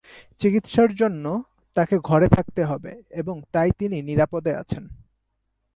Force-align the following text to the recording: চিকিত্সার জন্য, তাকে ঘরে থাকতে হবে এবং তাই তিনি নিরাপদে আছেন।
চিকিত্সার 0.41 0.95
জন্য, 0.95 1.25
তাকে 1.77 1.95
ঘরে 1.99 2.27
থাকতে 2.27 2.61
হবে 2.63 2.91
এবং 3.11 3.35
তাই 3.51 3.69
তিনি 3.79 4.01
নিরাপদে 4.01 4.51
আছেন। 4.55 4.83